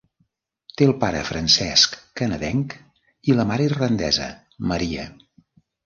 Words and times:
Té 0.79 0.87
el 0.89 0.93
pare 1.03 1.19
francès-canadenc 1.27 2.75
i 3.31 3.39
la 3.39 3.49
mare 3.53 3.71
irlandesa, 3.71 4.35
Maria. 4.73 5.11